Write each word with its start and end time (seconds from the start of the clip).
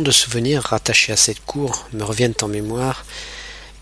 De 0.00 0.10
souvenirs 0.10 0.62
rattachés 0.62 1.12
à 1.12 1.18
cette 1.18 1.44
cour 1.44 1.86
me 1.92 2.02
reviennent 2.02 2.34
en 2.40 2.48
mémoire 2.48 3.04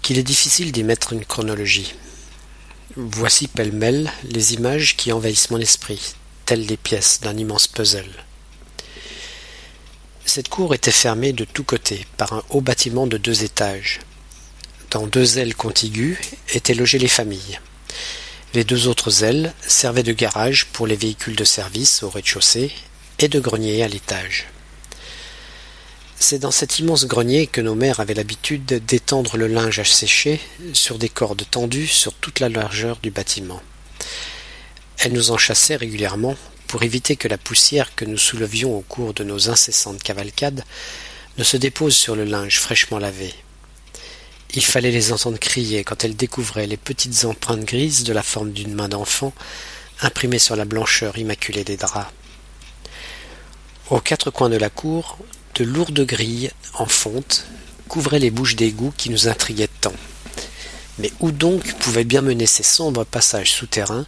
qu'il 0.02 0.18
est 0.18 0.24
difficile 0.24 0.72
d'y 0.72 0.82
mettre 0.82 1.12
une 1.12 1.24
chronologie. 1.24 1.94
Voici 2.96 3.46
pêle-mêle 3.46 4.10
les 4.24 4.54
images 4.54 4.96
qui 4.96 5.12
envahissent 5.12 5.50
mon 5.50 5.60
esprit, 5.60 6.14
telles 6.46 6.66
les 6.66 6.76
pièces 6.76 7.20
d'un 7.20 7.36
immense 7.36 7.68
puzzle. 7.68 8.10
Cette 10.24 10.48
cour 10.48 10.74
était 10.74 10.90
fermée 10.90 11.32
de 11.32 11.44
tous 11.44 11.62
côtés 11.62 12.04
par 12.16 12.32
un 12.32 12.42
haut 12.50 12.60
bâtiment 12.60 13.06
de 13.06 13.16
deux 13.16 13.44
étages. 13.44 14.00
Dans 14.90 15.06
deux 15.06 15.38
ailes 15.38 15.54
contiguës 15.54 16.18
étaient 16.52 16.74
logées 16.74 16.98
les 16.98 17.06
familles. 17.06 17.60
Les 18.52 18.64
deux 18.64 18.88
autres 18.88 19.22
ailes 19.22 19.54
servaient 19.64 20.02
de 20.02 20.12
garage 20.12 20.66
pour 20.66 20.88
les 20.88 20.96
véhicules 20.96 21.36
de 21.36 21.44
service 21.44 22.02
au 22.02 22.10
rez-de-chaussée 22.10 22.72
et 23.20 23.28
de 23.28 23.38
grenier 23.38 23.84
à 23.84 23.88
l'étage. 23.88 24.48
C'est 26.22 26.38
dans 26.38 26.50
cet 26.50 26.78
immense 26.78 27.06
grenier 27.06 27.46
que 27.46 27.62
nos 27.62 27.74
mères 27.74 27.98
avaient 27.98 28.12
l'habitude 28.12 28.66
d'étendre 28.66 29.38
le 29.38 29.46
linge 29.46 29.78
à 29.78 29.84
sécher 29.84 30.38
sur 30.74 30.98
des 30.98 31.08
cordes 31.08 31.44
tendues 31.50 31.86
sur 31.86 32.12
toute 32.12 32.40
la 32.40 32.50
largeur 32.50 32.98
du 33.02 33.10
bâtiment. 33.10 33.62
Elles 34.98 35.14
nous 35.14 35.30
en 35.30 35.38
chassaient 35.38 35.76
régulièrement 35.76 36.36
pour 36.66 36.82
éviter 36.82 37.16
que 37.16 37.26
la 37.26 37.38
poussière 37.38 37.94
que 37.94 38.04
nous 38.04 38.18
soulevions 38.18 38.76
au 38.76 38.82
cours 38.82 39.14
de 39.14 39.24
nos 39.24 39.48
incessantes 39.48 40.02
cavalcades 40.02 40.62
ne 41.38 41.42
se 41.42 41.56
dépose 41.56 41.96
sur 41.96 42.14
le 42.14 42.24
linge 42.24 42.60
fraîchement 42.60 42.98
lavé. 42.98 43.34
Il 44.52 44.64
fallait 44.64 44.90
les 44.90 45.12
entendre 45.12 45.38
crier 45.38 45.84
quand 45.84 46.04
elles 46.04 46.16
découvraient 46.16 46.66
les 46.66 46.76
petites 46.76 47.24
empreintes 47.24 47.64
grises 47.64 48.04
de 48.04 48.12
la 48.12 48.22
forme 48.22 48.52
d'une 48.52 48.74
main 48.74 48.90
d'enfant 48.90 49.32
imprimées 50.02 50.38
sur 50.38 50.54
la 50.54 50.66
blancheur 50.66 51.16
immaculée 51.16 51.64
des 51.64 51.78
draps. 51.78 52.12
Aux 53.88 54.00
quatre 54.00 54.30
coins 54.30 54.50
de 54.50 54.58
la 54.58 54.68
cour, 54.68 55.18
de 55.60 55.64
lourdes 55.66 56.06
grilles 56.06 56.50
en 56.72 56.86
fonte 56.86 57.44
couvraient 57.86 58.18
les 58.18 58.30
bouches 58.30 58.56
d'égout 58.56 58.94
qui 58.96 59.10
nous 59.10 59.28
intriguaient 59.28 59.68
tant. 59.82 59.92
Mais 60.98 61.12
où 61.20 61.32
donc 61.32 61.74
pouvaient 61.74 62.04
bien 62.04 62.22
mener 62.22 62.46
ces 62.46 62.62
sombres 62.62 63.04
passages 63.04 63.52
souterrains 63.52 64.06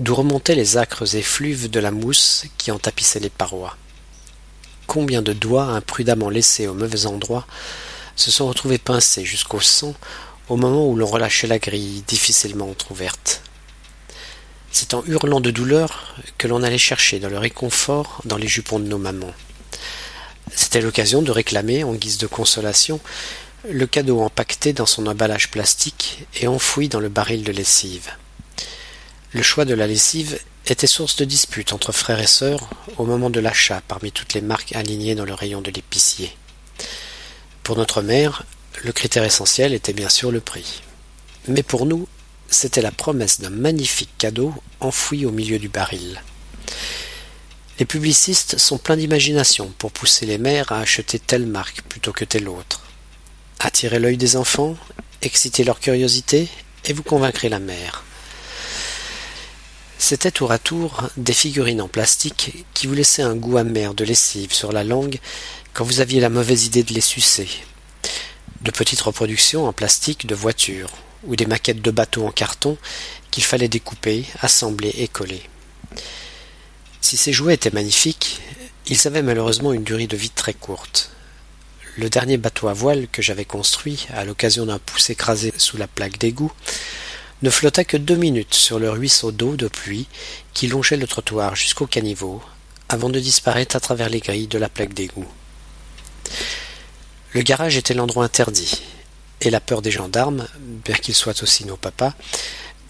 d'où 0.00 0.12
remontaient 0.12 0.56
les 0.56 0.76
âcres 0.78 1.14
effluves 1.14 1.70
de 1.70 1.78
la 1.78 1.92
mousse 1.92 2.46
qui 2.58 2.72
en 2.72 2.80
tapissaient 2.80 3.20
les 3.20 3.30
parois? 3.30 3.76
Combien 4.88 5.22
de 5.22 5.32
doigts 5.32 5.66
imprudemment 5.66 6.30
laissés 6.30 6.66
au 6.66 6.74
mauvais 6.74 7.06
endroit 7.06 7.46
se 8.16 8.32
sont 8.32 8.48
retrouvés 8.48 8.78
pincés 8.78 9.24
jusqu'au 9.24 9.60
sang 9.60 9.94
au 10.48 10.56
moment 10.56 10.88
où 10.88 10.96
l'on 10.96 11.06
relâchait 11.06 11.46
la 11.46 11.60
grille 11.60 12.02
difficilement 12.08 12.68
entr'ouverte? 12.68 13.42
C'est 14.72 14.94
en 14.94 15.04
hurlant 15.06 15.40
de 15.40 15.52
douleur 15.52 16.16
que 16.38 16.48
l'on 16.48 16.64
allait 16.64 16.76
chercher 16.76 17.20
dans 17.20 17.30
le 17.30 17.38
réconfort 17.38 18.20
dans 18.24 18.36
les 18.36 18.48
jupons 18.48 18.80
de 18.80 18.88
nos 18.88 18.98
mamans. 18.98 19.32
C'était 20.54 20.80
l'occasion 20.80 21.22
de 21.22 21.30
réclamer, 21.30 21.84
en 21.84 21.94
guise 21.94 22.18
de 22.18 22.26
consolation, 22.26 23.00
le 23.68 23.86
cadeau 23.86 24.20
empaqueté 24.20 24.72
dans 24.72 24.86
son 24.86 25.06
emballage 25.06 25.50
plastique 25.50 26.26
et 26.40 26.46
enfoui 26.46 26.88
dans 26.88 27.00
le 27.00 27.08
baril 27.08 27.44
de 27.44 27.52
lessive. 27.52 28.10
Le 29.32 29.42
choix 29.42 29.64
de 29.64 29.74
la 29.74 29.86
lessive 29.86 30.38
était 30.66 30.86
source 30.86 31.16
de 31.16 31.24
disputes 31.24 31.72
entre 31.72 31.92
frères 31.92 32.20
et 32.20 32.26
sœurs 32.26 32.68
au 32.98 33.04
moment 33.04 33.30
de 33.30 33.40
l'achat 33.40 33.82
parmi 33.88 34.12
toutes 34.12 34.34
les 34.34 34.40
marques 34.40 34.74
alignées 34.74 35.14
dans 35.14 35.24
le 35.24 35.34
rayon 35.34 35.60
de 35.60 35.70
l'épicier. 35.70 36.36
Pour 37.62 37.76
notre 37.76 38.02
mère, 38.02 38.44
le 38.82 38.92
critère 38.92 39.24
essentiel 39.24 39.72
était 39.72 39.92
bien 39.92 40.08
sûr 40.08 40.30
le 40.30 40.40
prix. 40.40 40.82
Mais 41.48 41.62
pour 41.62 41.86
nous, 41.86 42.08
c'était 42.48 42.82
la 42.82 42.90
promesse 42.90 43.40
d'un 43.40 43.50
magnifique 43.50 44.10
cadeau 44.18 44.52
enfoui 44.80 45.24
au 45.24 45.30
milieu 45.30 45.58
du 45.58 45.68
baril. 45.68 46.20
Les 47.78 47.86
publicistes 47.86 48.58
sont 48.58 48.78
pleins 48.78 48.96
d'imagination 48.96 49.72
pour 49.78 49.92
pousser 49.92 50.26
les 50.26 50.38
mères 50.38 50.72
à 50.72 50.80
acheter 50.80 51.18
telle 51.18 51.46
marque 51.46 51.82
plutôt 51.82 52.12
que 52.12 52.24
telle 52.24 52.48
autre. 52.48 52.82
Attirez 53.60 53.98
l'œil 53.98 54.16
des 54.16 54.36
enfants, 54.36 54.76
excitez 55.22 55.64
leur 55.64 55.80
curiosité, 55.80 56.48
et 56.84 56.92
vous 56.92 57.02
convaincrez 57.02 57.48
la 57.48 57.60
mère. 57.60 58.04
C'était 59.98 60.32
tour 60.32 60.52
à 60.52 60.58
tour 60.58 61.08
des 61.16 61.32
figurines 61.32 61.80
en 61.80 61.88
plastique 61.88 62.64
qui 62.74 62.86
vous 62.86 62.94
laissaient 62.94 63.22
un 63.22 63.36
goût 63.36 63.56
amer 63.56 63.94
de 63.94 64.04
lessive 64.04 64.52
sur 64.52 64.72
la 64.72 64.84
langue 64.84 65.18
quand 65.72 65.84
vous 65.84 66.00
aviez 66.00 66.20
la 66.20 66.28
mauvaise 66.28 66.66
idée 66.66 66.82
de 66.82 66.92
les 66.92 67.00
sucer. 67.00 67.48
De 68.62 68.70
petites 68.70 69.00
reproductions 69.00 69.66
en 69.66 69.72
plastique 69.72 70.26
de 70.26 70.34
voitures, 70.34 70.90
ou 71.24 71.36
des 71.36 71.46
maquettes 71.46 71.82
de 71.82 71.90
bateaux 71.90 72.26
en 72.26 72.32
carton 72.32 72.76
qu'il 73.30 73.44
fallait 73.44 73.68
découper, 73.68 74.26
assembler 74.40 74.92
et 74.98 75.08
coller. 75.08 75.42
Si 77.02 77.16
ces 77.16 77.32
jouets 77.32 77.54
étaient 77.54 77.72
magnifiques, 77.72 78.40
ils 78.86 79.06
avaient 79.06 79.22
malheureusement 79.22 79.72
une 79.72 79.82
durée 79.82 80.06
de 80.06 80.16
vie 80.16 80.30
très 80.30 80.54
courte. 80.54 81.10
Le 81.98 82.08
dernier 82.08 82.36
bateau 82.36 82.68
à 82.68 82.72
voile 82.72 83.08
que 83.08 83.20
j'avais 83.20 83.44
construit, 83.44 84.06
à 84.14 84.24
l'occasion 84.24 84.64
d'un 84.64 84.78
pouce 84.78 85.10
écrasé 85.10 85.52
sous 85.58 85.76
la 85.76 85.88
plaque 85.88 86.16
d'égout, 86.16 86.52
ne 87.42 87.50
flotta 87.50 87.84
que 87.84 87.96
deux 87.96 88.16
minutes 88.16 88.54
sur 88.54 88.78
le 88.78 88.88
ruisseau 88.88 89.32
d'eau 89.32 89.56
de 89.56 89.66
pluie 89.66 90.06
qui 90.54 90.68
longeait 90.68 90.96
le 90.96 91.08
trottoir 91.08 91.56
jusqu'au 91.56 91.86
caniveau, 91.86 92.40
avant 92.88 93.10
de 93.10 93.18
disparaître 93.18 93.74
à 93.74 93.80
travers 93.80 94.08
les 94.08 94.20
grilles 94.20 94.46
de 94.46 94.58
la 94.58 94.68
plaque 94.68 94.94
d'égout. 94.94 95.28
Le 97.32 97.42
garage 97.42 97.76
était 97.76 97.94
l'endroit 97.94 98.24
interdit, 98.24 98.80
et 99.40 99.50
la 99.50 99.60
peur 99.60 99.82
des 99.82 99.90
gendarmes, 99.90 100.46
bien 100.58 100.94
qu'ils 100.94 101.16
soient 101.16 101.42
aussi 101.42 101.66
nos 101.66 101.76
papas, 101.76 102.14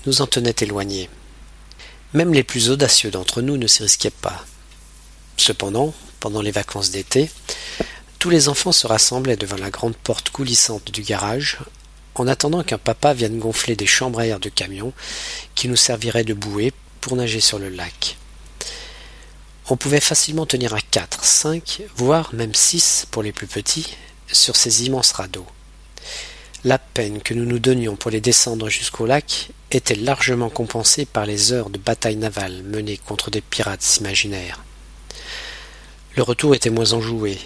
nous 0.04 0.20
en 0.20 0.26
tenait 0.26 0.54
éloignés. 0.60 1.08
Même 2.14 2.34
les 2.34 2.42
plus 2.42 2.70
audacieux 2.70 3.10
d'entre 3.10 3.40
nous 3.40 3.56
ne 3.56 3.66
s'y 3.66 3.82
risquaient 3.82 4.10
pas. 4.10 4.44
Cependant, 5.36 5.94
pendant 6.20 6.42
les 6.42 6.50
vacances 6.50 6.90
d'été, 6.90 7.30
tous 8.18 8.30
les 8.30 8.48
enfants 8.48 8.72
se 8.72 8.86
rassemblaient 8.86 9.36
devant 9.36 9.56
la 9.56 9.70
grande 9.70 9.96
porte 9.96 10.30
coulissante 10.30 10.90
du 10.90 11.02
garage, 11.02 11.58
en 12.14 12.28
attendant 12.28 12.62
qu'un 12.62 12.78
papa 12.78 13.14
vienne 13.14 13.38
gonfler 13.38 13.76
des 13.76 13.86
chambres 13.86 14.22
de 14.38 14.48
camion 14.48 14.92
qui 15.54 15.68
nous 15.68 15.76
serviraient 15.76 16.24
de 16.24 16.34
bouée 16.34 16.72
pour 17.00 17.16
nager 17.16 17.40
sur 17.40 17.58
le 17.58 17.70
lac. 17.70 18.18
On 19.70 19.76
pouvait 19.76 20.00
facilement 20.00 20.44
tenir 20.44 20.74
à 20.74 20.80
quatre, 20.80 21.24
cinq, 21.24 21.82
voire 21.96 22.34
même 22.34 22.54
six 22.54 23.06
pour 23.10 23.22
les 23.22 23.32
plus 23.32 23.46
petits, 23.46 23.96
sur 24.30 24.54
ces 24.56 24.84
immenses 24.84 25.12
radeaux. 25.12 25.46
La 26.64 26.78
peine 26.78 27.20
que 27.20 27.34
nous 27.34 27.44
nous 27.44 27.58
donnions 27.58 27.96
pour 27.96 28.12
les 28.12 28.20
descendre 28.20 28.68
jusqu'au 28.68 29.04
lac 29.04 29.50
était 29.72 29.96
largement 29.96 30.48
compensée 30.48 31.06
par 31.06 31.26
les 31.26 31.52
heures 31.52 31.70
de 31.70 31.78
bataille 31.78 32.14
navale 32.14 32.62
menées 32.62 32.98
contre 32.98 33.32
des 33.32 33.40
pirates 33.40 33.96
imaginaires. 33.96 34.62
Le 36.14 36.22
retour 36.22 36.54
était 36.54 36.70
moins 36.70 36.92
enjoué, 36.92 37.36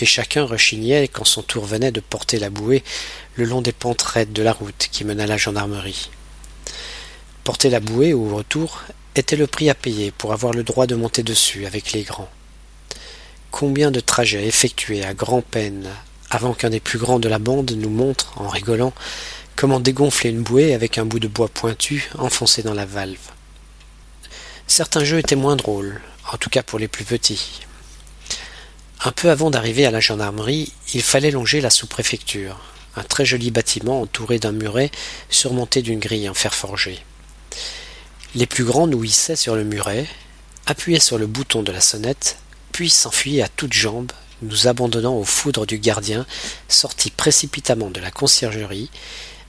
et 0.00 0.06
chacun 0.06 0.42
rechignait 0.42 1.06
quand 1.06 1.24
son 1.24 1.42
tour 1.42 1.66
venait 1.66 1.92
de 1.92 2.00
porter 2.00 2.40
la 2.40 2.50
bouée 2.50 2.82
le 3.36 3.44
long 3.44 3.62
des 3.62 3.70
pentes 3.70 4.04
de 4.28 4.42
la 4.42 4.52
route 4.52 4.88
qui 4.90 5.04
mena 5.04 5.28
la 5.28 5.36
gendarmerie. 5.36 6.10
Porter 7.44 7.70
la 7.70 7.78
bouée 7.78 8.12
au 8.12 8.34
retour 8.34 8.82
était 9.14 9.36
le 9.36 9.46
prix 9.46 9.70
à 9.70 9.74
payer 9.76 10.10
pour 10.10 10.32
avoir 10.32 10.52
le 10.52 10.64
droit 10.64 10.88
de 10.88 10.96
monter 10.96 11.22
dessus 11.22 11.64
avec 11.64 11.92
les 11.92 12.02
grands. 12.02 12.30
Combien 13.52 13.92
de 13.92 14.00
trajets 14.00 14.48
effectués 14.48 15.04
à 15.04 15.14
grand-peine 15.14 15.88
avant 16.30 16.54
qu'un 16.54 16.70
des 16.70 16.80
plus 16.80 16.98
grands 16.98 17.18
de 17.18 17.28
la 17.28 17.38
bande 17.38 17.70
nous 17.72 17.90
montre, 17.90 18.32
en 18.36 18.48
rigolant, 18.48 18.92
comment 19.56 19.80
dégonfler 19.80 20.30
une 20.30 20.42
bouée 20.42 20.74
avec 20.74 20.98
un 20.98 21.04
bout 21.04 21.18
de 21.18 21.28
bois 21.28 21.48
pointu 21.48 22.10
enfoncé 22.18 22.62
dans 22.62 22.74
la 22.74 22.86
valve. 22.86 23.18
Certains 24.66 25.04
jeux 25.04 25.18
étaient 25.18 25.36
moins 25.36 25.56
drôles, 25.56 26.00
en 26.32 26.36
tout 26.36 26.50
cas 26.50 26.62
pour 26.62 26.78
les 26.78 26.88
plus 26.88 27.04
petits. 27.04 27.60
Un 29.04 29.12
peu 29.12 29.30
avant 29.30 29.50
d'arriver 29.50 29.86
à 29.86 29.90
la 29.90 30.00
gendarmerie, 30.00 30.72
il 30.92 31.02
fallait 31.02 31.30
longer 31.30 31.60
la 31.60 31.70
sous-préfecture, 31.70 32.58
un 32.96 33.02
très 33.02 33.24
joli 33.24 33.50
bâtiment 33.50 34.02
entouré 34.02 34.38
d'un 34.38 34.52
muret 34.52 34.90
surmonté 35.30 35.82
d'une 35.82 36.00
grille 36.00 36.28
en 36.28 36.34
fer 36.34 36.54
forgé. 36.54 36.98
Les 38.34 38.46
plus 38.46 38.64
grands 38.64 38.86
nous 38.86 39.04
hissaient 39.04 39.36
sur 39.36 39.56
le 39.56 39.64
muret, 39.64 40.06
appuyaient 40.66 41.00
sur 41.00 41.16
le 41.16 41.26
bouton 41.26 41.62
de 41.62 41.72
la 41.72 41.80
sonnette, 41.80 42.38
puis 42.72 42.90
s'enfuyaient 42.90 43.42
à 43.42 43.48
toutes 43.48 43.72
jambes 43.72 44.12
nous 44.42 44.66
abandonnant 44.66 45.16
aux 45.16 45.24
foudres 45.24 45.66
du 45.66 45.78
gardien, 45.78 46.26
sorti 46.68 47.10
précipitamment 47.10 47.90
de 47.90 48.00
la 48.00 48.10
conciergerie, 48.10 48.90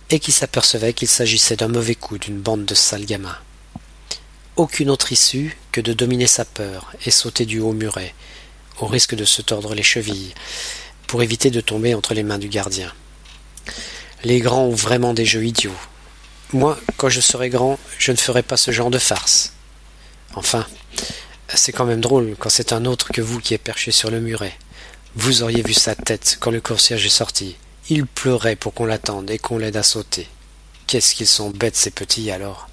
et 0.09 0.19
qui 0.19 0.31
s'apercevait 0.31 0.93
qu'il 0.93 1.07
s'agissait 1.07 1.55
d'un 1.55 1.67
mauvais 1.67 1.95
coup 1.95 2.17
d'une 2.17 2.39
bande 2.39 2.65
de 2.65 2.73
sales 2.75 3.05
gamins. 3.05 3.37
Aucune 4.55 4.89
autre 4.89 5.11
issue 5.11 5.57
que 5.71 5.81
de 5.81 5.93
dominer 5.93 6.27
sa 6.27 6.45
peur 6.45 6.91
et 7.05 7.11
sauter 7.11 7.45
du 7.45 7.59
haut 7.59 7.73
muret, 7.73 8.13
au 8.79 8.87
risque 8.87 9.15
de 9.15 9.25
se 9.25 9.41
tordre 9.41 9.75
les 9.75 9.83
chevilles, 9.83 10.33
pour 11.07 11.23
éviter 11.23 11.51
de 11.51 11.61
tomber 11.61 11.93
entre 11.93 12.13
les 12.13 12.23
mains 12.23 12.39
du 12.39 12.49
gardien. 12.49 12.91
Les 14.23 14.39
grands 14.39 14.65
ont 14.65 14.75
vraiment 14.75 15.13
des 15.13 15.25
jeux 15.25 15.45
idiots. 15.45 15.77
Moi, 16.51 16.79
quand 16.97 17.09
je 17.09 17.21
serai 17.21 17.49
grand, 17.49 17.79
je 17.97 18.11
ne 18.11 18.17
ferai 18.17 18.43
pas 18.43 18.57
ce 18.57 18.71
genre 18.71 18.89
de 18.89 18.97
farce. 18.97 19.53
Enfin, 20.35 20.65
c'est 21.53 21.71
quand 21.71 21.85
même 21.85 22.01
drôle 22.01 22.35
quand 22.37 22.49
c'est 22.49 22.73
un 22.73 22.85
autre 22.85 23.11
que 23.11 23.21
vous 23.21 23.39
qui 23.39 23.53
est 23.53 23.59
perché 23.59 23.91
sur 23.91 24.11
le 24.11 24.19
muret. 24.19 24.57
Vous 25.15 25.41
auriez 25.41 25.63
vu 25.63 25.73
sa 25.73 25.95
tête 25.95 26.37
quand 26.39 26.51
le 26.51 26.61
concierge 26.61 27.05
est 27.05 27.09
sorti. 27.09 27.55
Il 27.89 28.05
pleurait 28.05 28.55
pour 28.55 28.73
qu'on 28.73 28.85
l'attende 28.85 29.31
et 29.31 29.39
qu'on 29.39 29.57
l'aide 29.57 29.77
à 29.77 29.83
sauter. 29.83 30.27
Qu'est-ce 30.85 31.15
qu'ils 31.15 31.27
sont 31.27 31.49
bêtes 31.49 31.75
ces 31.75 31.89
petits 31.89 32.29
alors? 32.29 32.69